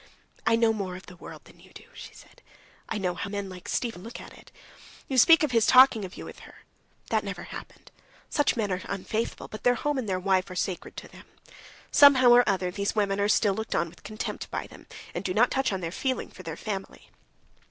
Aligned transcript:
"I 0.47 0.55
know 0.55 0.73
more 0.73 0.95
of 0.95 1.05
the 1.05 1.15
world 1.15 1.45
than 1.45 1.59
you 1.59 1.71
do," 1.73 1.83
she 1.93 2.11
said. 2.15 2.41
"I 2.89 2.97
know 2.97 3.13
how 3.13 3.29
men 3.29 3.49
like 3.49 3.67
Stiva 3.67 3.99
look 4.01 4.19
at 4.19 4.33
it. 4.35 4.51
You 5.07 5.15
speak 5.19 5.43
of 5.43 5.51
his 5.51 5.67
talking 5.67 6.03
of 6.05 6.17
you 6.17 6.25
with 6.25 6.39
her. 6.39 6.63
That 7.11 7.23
never 7.23 7.43
happened. 7.43 7.91
Such 8.27 8.55
men 8.57 8.71
are 8.71 8.81
unfaithful, 8.85 9.47
but 9.47 9.61
their 9.63 9.75
home 9.75 9.99
and 9.99 10.23
wife 10.25 10.49
are 10.49 10.55
sacred 10.55 10.97
to 10.97 11.07
them. 11.07 11.25
Somehow 11.91 12.29
or 12.31 12.43
other 12.49 12.71
these 12.71 12.95
women 12.95 13.19
are 13.19 13.29
still 13.29 13.53
looked 13.53 13.75
on 13.75 13.89
with 13.91 14.01
contempt 14.01 14.49
by 14.49 14.65
them, 14.65 14.87
and 15.13 15.23
do 15.23 15.35
not 15.35 15.51
touch 15.51 15.71
on 15.71 15.81
their 15.81 15.91
feeling 15.91 16.29
for 16.31 16.41
their 16.41 16.57
family. 16.57 17.11